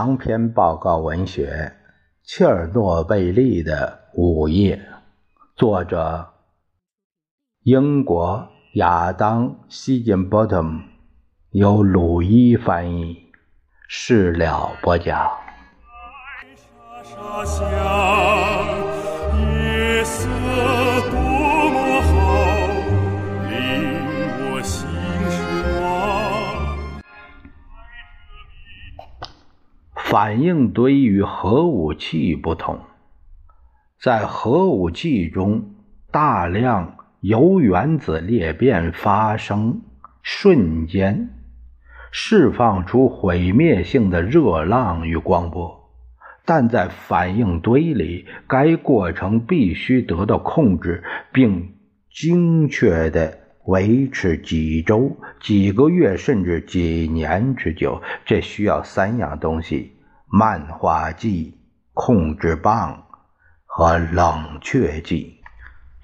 [0.00, 1.72] 长篇报告文学
[2.22, 4.76] 《切尔诺贝利的午夜》，
[5.56, 6.34] 作者
[7.64, 10.64] 英国亚当·希金伯特，
[11.50, 13.16] 由鲁伊翻译，
[13.88, 15.28] 事了播讲。
[30.20, 32.80] 反应堆与核武器不同，
[34.00, 35.76] 在核武器中，
[36.10, 39.80] 大量铀原子裂变发生
[40.20, 41.30] 瞬间，
[42.10, 45.88] 释放出毁灭性的热浪与光波；
[46.44, 51.74] 但在反应堆里，该过程必须得到控制，并
[52.10, 58.02] 精确地维持几周、几个月甚至几年之久。
[58.24, 59.92] 这需要三样东西。
[60.30, 61.54] 漫画剂、
[61.94, 63.04] 控制棒
[63.64, 65.40] 和冷却剂。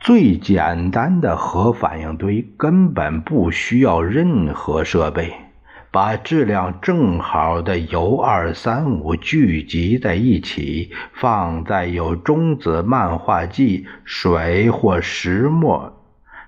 [0.00, 5.32] 最简单的核反应堆根本不需要任何设备，
[5.90, 16.02] 把质量正好的铀二三五聚集在一起，放在有中子漫画剂、水或石墨，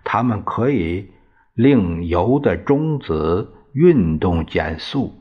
[0.05, 1.11] 它们可以
[1.55, 5.15] 令铀的中子运动减速。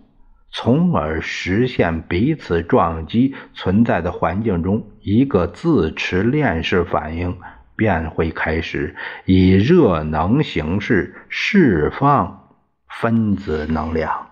[0.52, 3.36] 从而实现彼此撞击。
[3.54, 7.38] 存在的环境中，一个自持链式反应
[7.76, 12.50] 便会开始，以热能形式释放
[12.88, 14.28] 分子能量。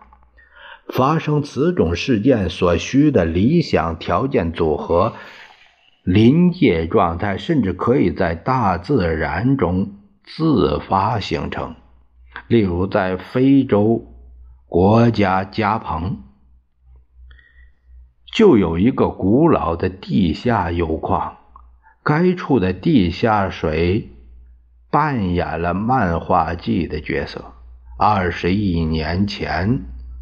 [0.94, 5.14] 发生此种事件所需的理想条件组合——
[6.03, 11.75] 临界状态，甚至可以在大自然中自发形成。
[12.48, 14.09] 例如，在非洲。
[14.76, 16.23] 国家加蓬
[18.26, 21.38] 就有一个古老的地下铀矿，
[22.02, 24.10] 该处的地下水
[24.89, 27.54] 扮演了漫画剂的角色。
[28.00, 29.82] 二十亿年前，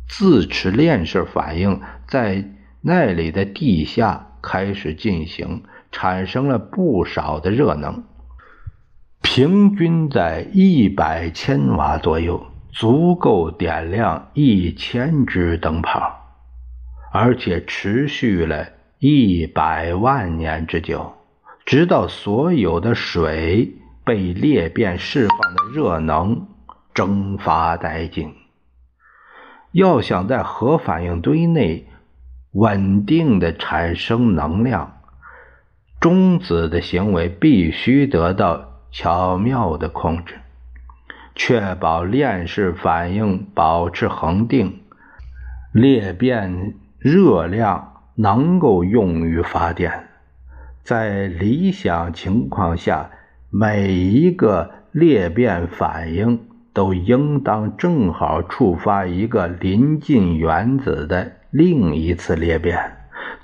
[0.10, 2.44] 自持链式反应在
[2.82, 5.64] 那里的地下开始进行，
[5.94, 8.04] 产生了不少的热能，
[9.22, 12.48] 平均在一百千瓦左右。
[12.74, 16.20] 足够点亮一千只灯泡，
[17.12, 18.68] 而且持续了
[19.00, 21.14] 一百万年之久，
[21.66, 26.48] 直到所有的水被裂变释放的热能
[26.94, 28.34] 蒸发殆尽。
[29.72, 31.88] 要想在核反应堆内
[32.52, 35.02] 稳定的产生能量，
[36.02, 40.41] 中子的行为必须得到巧妙的控制。
[41.44, 44.82] 确保链式反应保持恒定，
[45.72, 50.08] 裂变热量能够用于发电。
[50.84, 53.10] 在理想情况下，
[53.50, 62.78] 每一个裂变反应都应当正好触发一个临近原子的另一次裂变，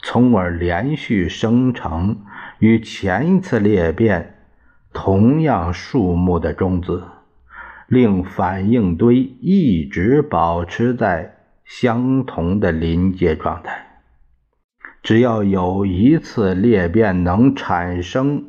[0.03, 2.19] 从而连续生成
[2.59, 4.35] 与前一次裂变
[4.94, 7.03] 同样数目的中子。
[7.87, 13.85] 令反应堆一直保持在相同的临界状态。
[15.01, 18.43] 只要有一次裂变能产生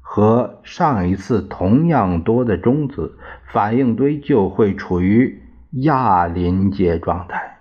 [0.00, 3.18] 和上一次同样多的中子，
[3.52, 7.58] 反应堆就会处于亚临界状态。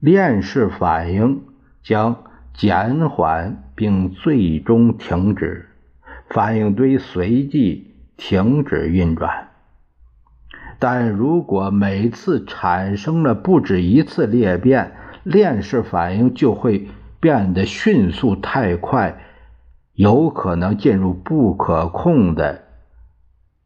[0.00, 1.42] 链式反应
[1.82, 2.24] 将
[2.54, 5.68] 减缓并最终停止，
[6.30, 9.47] 反应堆随即停止运转。
[10.78, 14.92] 但如果每次产生了不止一次裂变，
[15.24, 19.18] 链式反应就会变得迅速太快，
[19.94, 22.62] 有可能进入不可控的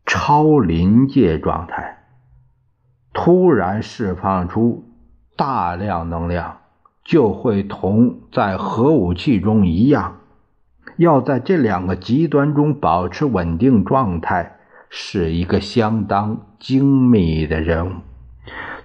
[0.07, 1.99] 超临界状态，
[3.13, 4.85] 突然释放出
[5.37, 6.61] 大量能量，
[7.05, 10.17] 就会同在核武器中一样，
[10.97, 14.57] 要在这两个极端中保持稳定状态。
[14.95, 17.91] 是一个相当精密的任务。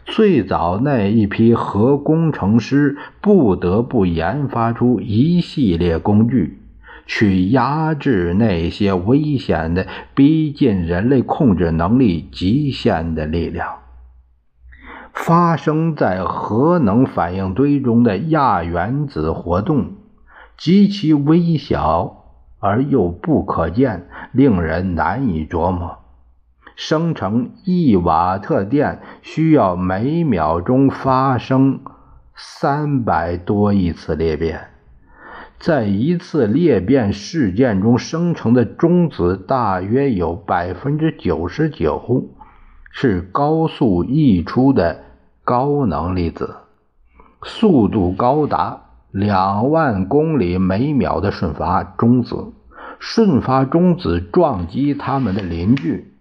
[0.06, 6.62] 最早那一批核工程师不得不研发出一系列工具，
[7.06, 13.80] 去压制那些危险的、逼近人类控制能力极限的力量。
[15.12, 19.96] 发生在核能反应堆中的亚原子活动
[20.58, 22.27] 极其微小。
[22.60, 26.00] 而又不可见，令人难以琢磨。
[26.76, 31.80] 生成一瓦特电需要每秒钟发生
[32.36, 34.70] 三百多亿次裂变。
[35.60, 42.30] 在一次裂变事件中生成的中子，大约有百分之九十九
[42.92, 45.04] 是高速溢出的
[45.44, 46.58] 高能粒子，
[47.42, 48.87] 速度高达
[49.18, 52.54] 两万公里每秒的瞬发中子。
[53.00, 56.14] 瞬发中子撞击他们的邻居，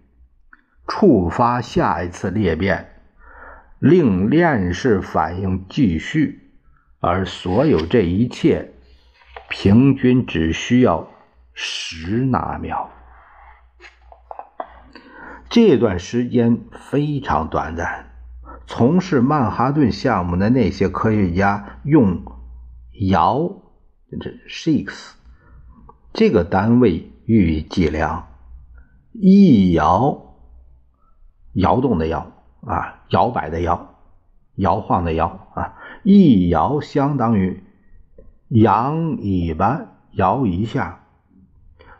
[0.87, 2.89] 触发下一次裂变，
[3.77, 6.51] 令链式反应继续，
[6.99, 8.73] 而所有这一切。
[9.49, 11.07] 平均只需要
[11.53, 12.89] 十纳秒，
[15.49, 18.07] 这段时间非常短暂。
[18.65, 22.21] 从事曼哈顿项目的那些科学家用
[22.99, 23.49] 摇，
[24.19, 25.11] 这 shakes
[26.13, 28.27] 这个单位予以计量，
[29.13, 30.35] 一摇
[31.53, 32.31] 摇动的摇
[32.65, 33.95] 啊，摇摆的摇，
[34.55, 37.63] 摇晃的摇啊，一摇相当于。
[38.49, 39.81] 扬尾巴
[40.13, 41.03] 摇一下，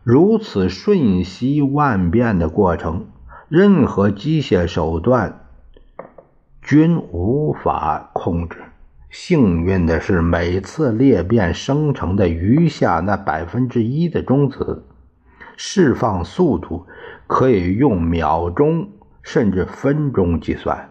[0.01, 3.07] 如此瞬息万变的过程，
[3.49, 5.45] 任何机械手段
[6.61, 8.66] 均无法控制。
[9.09, 14.83] 幸运的是，每次裂变生成的余下那百分之一的中子，
[15.55, 16.85] 释放速度
[17.25, 18.89] 可以用秒钟
[19.23, 20.89] 甚至分钟计算，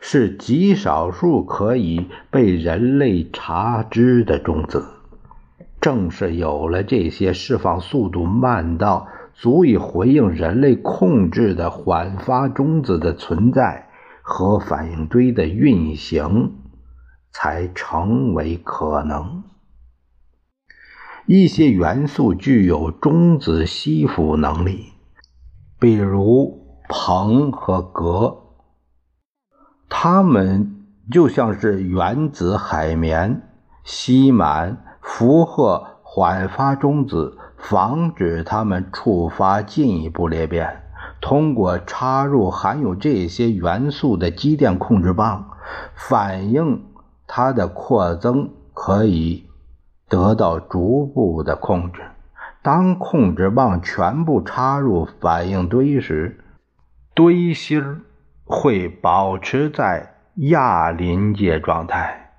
[0.00, 4.84] 是极少数可以被人类察知的中子。
[5.80, 13.88] 正是有了这些释放速度慢到足以回应人类控制的缓发中子的存在
[14.22, 16.52] 和反应堆的运行，
[17.32, 19.42] 才成为可能。
[21.26, 24.92] 一些元素具有中子吸附能力，
[25.78, 28.38] 比如硼和镉，
[29.88, 33.42] 它们就像是原子海绵，
[33.84, 34.84] 吸满。
[35.02, 40.82] 符合缓发中子，防止它们触发进一步裂变。
[41.22, 45.56] 通过插入含有这些元素的机电控制棒，
[45.94, 46.84] 反应
[47.32, 49.46] 它的扩增可以
[50.08, 52.00] 得到逐步的控制。
[52.60, 56.40] 当控制棒全部插入反应堆时，
[57.14, 58.00] 堆芯
[58.44, 62.32] 会保持在亚临界状态。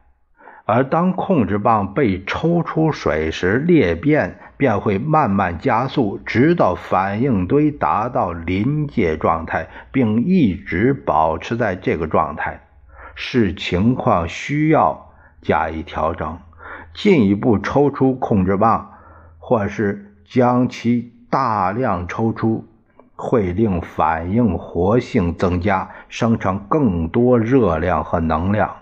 [0.65, 12.67] 而当控制棒被抽出水时，裂变便会慢慢加速，直到反应堆达到临界状态，并一直保持在这个状态。
[13.15, 15.11] 视情况需要
[15.41, 16.39] 加以调整，
[16.93, 18.93] 进一步抽出控制棒，
[19.39, 22.65] 或是将其大量抽出，
[23.15, 28.75] 会令反应活性增加，生成更多热量和能量。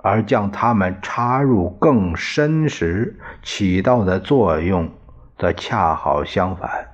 [0.00, 4.88] 而将它们插入更深时起到的作用，
[5.36, 6.86] 则恰好相反。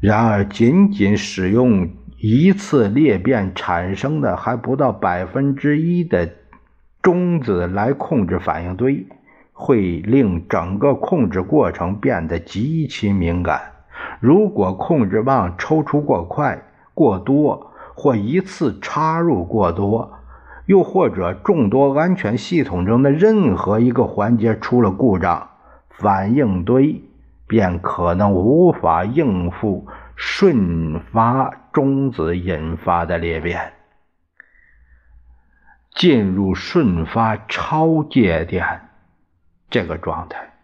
[0.00, 6.28] 然而，仅仅使用一次裂变产生的还不到百分之一的
[7.00, 9.06] 中子来控制反应堆，
[9.52, 13.60] 会令整个控制过程变得极其敏感。
[14.18, 16.60] 如果控制棒抽出过快、
[16.92, 20.10] 过多，或一次插入过多，
[20.66, 25.50] 又或者众多安全系统中的任何一个环节出了故障，
[25.88, 27.00] 反应堆
[27.46, 29.86] 便可能无法应付
[30.20, 33.72] 瞬发中子引发的裂变，
[35.94, 38.88] 进入瞬发超界点
[39.70, 40.54] 这个状态，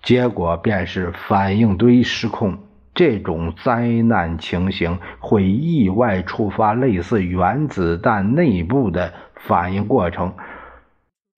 [0.00, 2.56] 结果便是反应堆失控。
[2.94, 10.34] 这种灾难情形会意外触发类似原子弹内部的反应过程，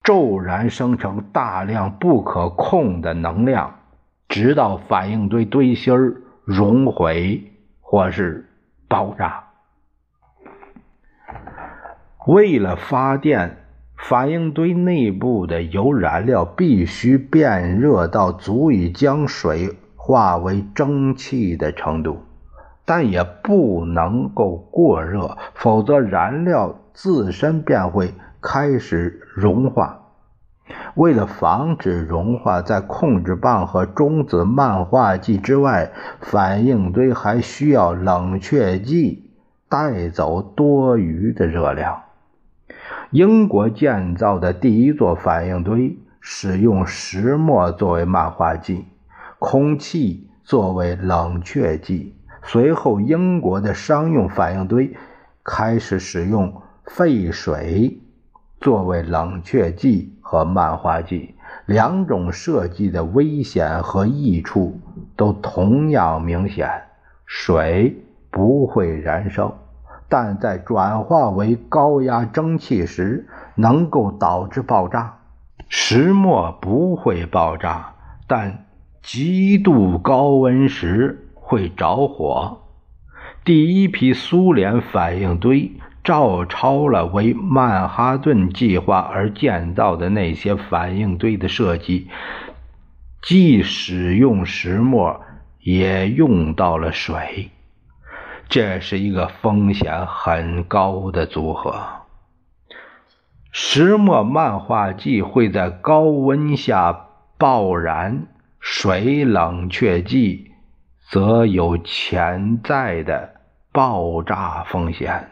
[0.02, 3.78] 骤然生成大量不可控的能量，
[4.28, 8.48] 直到反应堆堆芯儿熔毁或是
[8.88, 9.44] 爆炸。
[12.26, 13.58] 为了发电，
[13.96, 19.76] 反应堆内部的铀燃料必须变热到足以将水。
[20.02, 22.24] 化为蒸汽的程度，
[22.84, 29.99] 但也不能够过热，否则燃料自身便会开始融化。
[30.94, 39.30] 为了防止融化，在控制棒和中子慢化剂之外，反应堆还需要冷却剂
[39.68, 42.02] 带走多余的热量。
[43.10, 48.84] 英国建造的第一座反应堆使用石墨作为慢化剂。
[49.38, 52.14] 空气作为冷却剂。
[52.42, 54.94] 随后，英国的商用反应堆
[55.42, 58.00] 开始使用沸水
[58.60, 61.34] 作为冷却剂和漫画剂。
[61.66, 64.78] 两种设计的危险和益处
[65.16, 66.70] 都同样明显。
[67.26, 67.96] 水
[68.30, 69.58] 不会燃烧，
[70.08, 75.18] 但在转化为高压蒸汽时能够导致爆炸。
[75.68, 77.94] 石墨不会爆炸，
[78.28, 78.66] 但
[79.02, 82.58] 极度高温时会着火。
[83.44, 85.72] 第一批苏联反应堆。
[86.02, 92.08] 照抄了为曼哈顿计划而建造的那些反应堆的设计，
[93.22, 95.20] 既使用石墨，
[95.60, 97.50] 也用到了水，
[98.48, 101.84] 这是一个风险很高的组合。
[103.52, 108.26] 石墨漫画剂会在高温下爆燃，
[108.58, 110.52] 水冷却剂
[111.08, 113.34] 则有潜在的
[113.72, 115.30] 爆炸风险。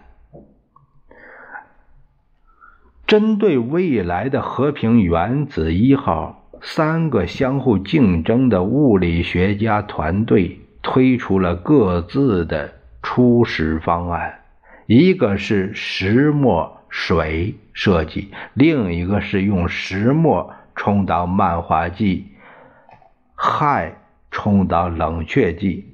[3.08, 12.70] 针对未来的和平原子一号，三个相互竞争的物理学家团队推出了各自的
[13.02, 14.40] 初始方案：
[14.84, 22.26] 一个是石墨水设计，另一个是用石墨充当漫画剂，
[23.34, 23.90] 氦
[24.30, 25.86] 充当冷却剂，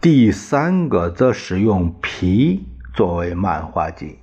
[0.00, 2.58] 第三个则使用铍
[2.96, 4.18] 作为漫画剂。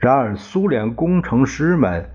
[0.00, 2.08] 然而，苏联工程师们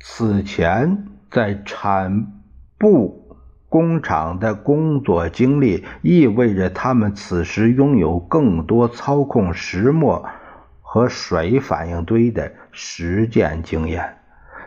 [0.00, 2.32] 此前在产
[2.78, 3.36] 布
[3.68, 10.24] 工厂的工作经历，意味着他们此时拥有更多操控石墨
[10.80, 14.16] 和水反应堆的实践经验。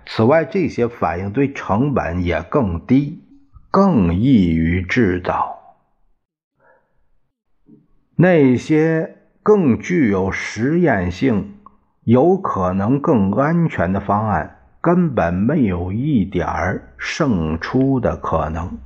[0.05, 3.23] 此外，这些反应堆成本也更低，
[3.71, 5.57] 更易于制造。
[8.15, 11.55] 那些更具有实验性。
[12.09, 18.79] 有可能更安全的方案根本没有一点儿胜出的可能。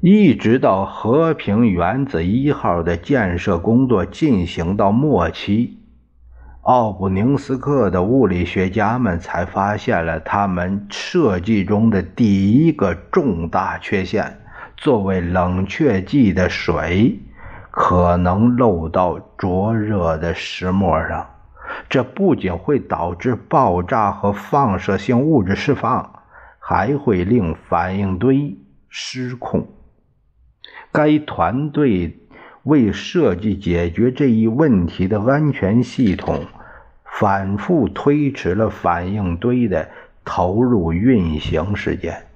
[0.00, 5.76] 一直到和平原子一号的建设工作进行到末期，
[6.62, 14.38] 奥布宁斯克的物理学家们才发现了他们设计中的第一个重大缺陷：
[14.78, 17.20] 作为冷却剂的水。
[17.78, 21.28] 可能漏到灼热的石墨上，
[21.90, 26.22] 这不仅会导致爆炸和放射性物质释放，
[26.58, 28.56] 还会令反应堆
[28.88, 29.68] 失控。
[30.90, 32.18] 该团队
[32.62, 36.46] 为设计解决这一问题的安全系统，
[37.04, 39.90] 反复推迟了反应堆的
[40.24, 42.26] 投入运行时间。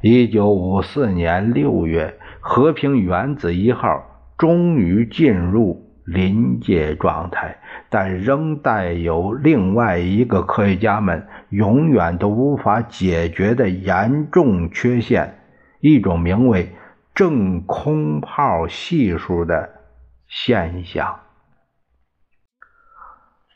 [0.00, 4.12] 一九五四年六月，和平原子一号。
[4.36, 15.38] 终于进入临界状态，但仍带有另外一个科学家们永远都无法解决的严重缺陷——
[15.80, 16.72] 一种名为
[17.14, 19.70] 正空泡系数的
[20.26, 21.20] 现象。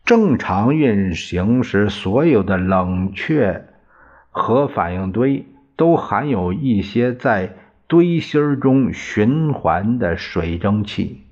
[0.05, 3.67] 正常运行时，所有的冷却
[4.31, 5.45] 核反应堆
[5.77, 7.57] 都含有一些在。
[7.89, 11.23] 堆芯中循环的水蒸气，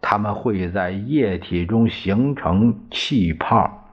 [0.00, 3.88] 它们会在液体中形成气泡，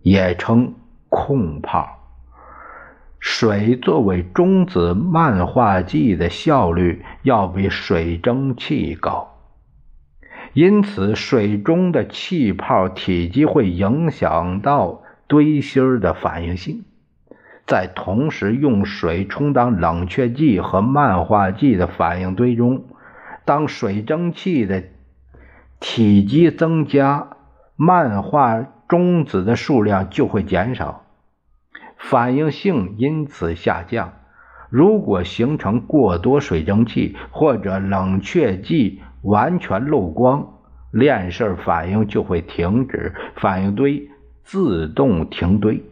[0.00, 0.74] 也称
[1.10, 1.98] 空泡。
[3.18, 9.36] 水作为中子漫画剂的效率要比水蒸气高，
[10.54, 16.82] 因此水中的气泡体积会影响到堆芯的反应性。
[17.70, 22.86] 在同时用水充当冷却剂和漫画剂的反应堆中，
[23.44, 24.82] 当水蒸气的
[25.78, 27.28] 体积增加，
[27.76, 31.04] 漫画中子的数量就会减少，
[31.96, 34.14] 反应性因此下降。
[34.68, 40.54] 如果形成过多水蒸气或者冷却剂完全漏光，
[40.90, 44.10] 链式反应就会停止，反应堆
[44.42, 45.84] 自动停堆。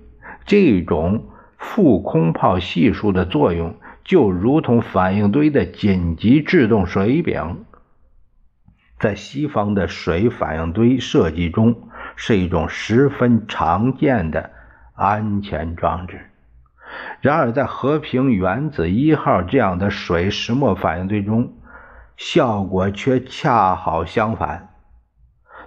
[0.45, 1.23] 这种。
[1.69, 7.59] 负空泡系数的作用就如同反应堆的紧急制动水柄，
[8.99, 14.51] 在西方的水反应堆设计中是一种十分常见的
[14.95, 16.31] 安全装置。
[17.21, 21.53] 然而，在和平原子一号这样的水石墨反应堆中，
[22.17, 24.71] 效果却恰好相反。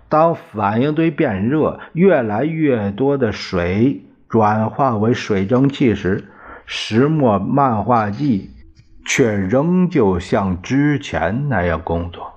[0.10, 4.04] 当反应堆变热，越来越多的水。
[4.32, 6.24] 转化为水蒸气时，
[6.66, 8.50] 石墨漫画剂
[9.06, 12.32] 却仍旧像之前那样工作。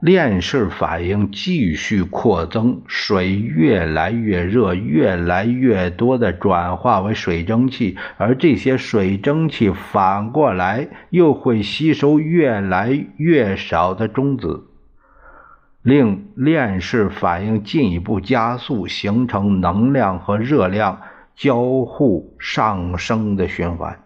[0.00, 14.64] 链式反应继续扩增，水越来越热，越来越多的转化为水蒸气，而这些水蒸气反过来又会吸收越来越少的中子，
[15.82, 20.98] 令链式反应进一步加速，形成能量和热量
[21.40, 23.98] 交互上升的循环。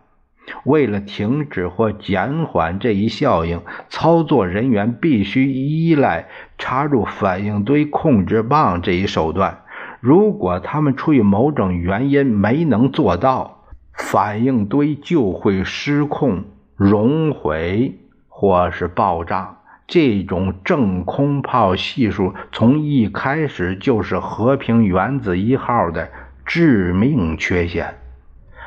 [0.62, 9.62] 为了停止或减缓这一效应，操作人员必须依赖插入反应堆控制棒这一手段。
[9.98, 13.64] 如果他们出于某种原因没能做到，
[13.94, 16.44] 反应堆就会失控、
[16.76, 17.98] 熔毁
[18.28, 19.58] 或是爆炸。
[19.88, 26.08] 这种正空炮系数从一开始就是和平原子一号的
[26.44, 27.98] 致命缺陷。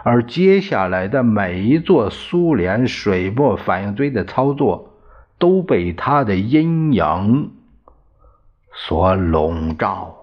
[0.04, 4.94] 而接下来的每一座苏联水墨反应堆的操作，
[5.38, 7.52] 都被它的阴影
[8.74, 10.17] 所笼罩。